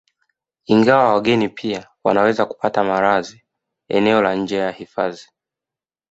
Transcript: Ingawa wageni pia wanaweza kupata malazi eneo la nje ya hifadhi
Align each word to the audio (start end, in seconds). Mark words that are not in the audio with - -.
Ingawa 0.65 1.13
wageni 1.13 1.49
pia 1.49 1.89
wanaweza 2.03 2.45
kupata 2.45 2.83
malazi 2.83 3.43
eneo 3.89 4.21
la 4.21 4.35
nje 4.35 4.57
ya 4.57 4.71
hifadhi 4.71 5.27